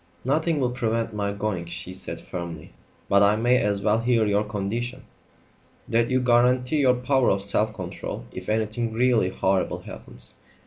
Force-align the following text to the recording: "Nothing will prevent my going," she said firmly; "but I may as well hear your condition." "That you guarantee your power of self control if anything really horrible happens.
"Nothing 0.25 0.59
will 0.59 0.71
prevent 0.71 1.13
my 1.13 1.31
going," 1.31 1.67
she 1.67 1.93
said 1.93 2.19
firmly; 2.19 2.73
"but 3.07 3.21
I 3.21 3.35
may 3.35 3.59
as 3.61 3.83
well 3.83 3.99
hear 3.99 4.25
your 4.25 4.43
condition." 4.43 5.03
"That 5.87 6.09
you 6.09 6.19
guarantee 6.19 6.79
your 6.79 6.95
power 6.95 7.29
of 7.29 7.43
self 7.43 7.71
control 7.75 8.25
if 8.31 8.49
anything 8.49 8.93
really 8.93 9.29
horrible 9.29 9.81
happens. 9.81 10.37